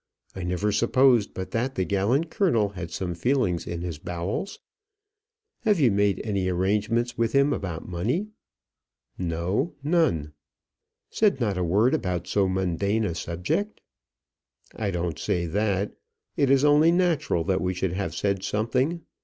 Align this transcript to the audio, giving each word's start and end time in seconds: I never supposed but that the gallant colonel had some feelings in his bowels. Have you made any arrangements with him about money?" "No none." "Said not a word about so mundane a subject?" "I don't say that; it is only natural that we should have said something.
I 0.35 0.41
never 0.41 0.71
supposed 0.71 1.35
but 1.35 1.51
that 1.51 1.75
the 1.75 1.85
gallant 1.85 2.31
colonel 2.31 2.69
had 2.69 2.89
some 2.89 3.13
feelings 3.13 3.67
in 3.67 3.81
his 3.81 3.99
bowels. 3.99 4.59
Have 5.59 5.79
you 5.79 5.91
made 5.91 6.19
any 6.25 6.47
arrangements 6.49 7.19
with 7.19 7.33
him 7.33 7.53
about 7.53 7.87
money?" 7.87 8.29
"No 9.19 9.75
none." 9.83 10.33
"Said 11.11 11.39
not 11.39 11.55
a 11.55 11.63
word 11.63 11.93
about 11.93 12.25
so 12.25 12.49
mundane 12.49 13.05
a 13.05 13.13
subject?" 13.13 13.79
"I 14.75 14.89
don't 14.89 15.19
say 15.19 15.45
that; 15.45 15.93
it 16.35 16.49
is 16.49 16.65
only 16.65 16.91
natural 16.91 17.43
that 17.43 17.61
we 17.61 17.71
should 17.75 17.93
have 17.93 18.15
said 18.15 18.41
something. 18.41 19.01